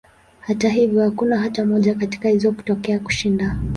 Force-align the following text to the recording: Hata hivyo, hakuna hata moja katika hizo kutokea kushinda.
Hata 0.39 0.69
hivyo, 0.69 1.01
hakuna 1.03 1.37
hata 1.39 1.65
moja 1.65 1.95
katika 1.95 2.29
hizo 2.29 2.51
kutokea 2.51 2.99
kushinda. 2.99 3.59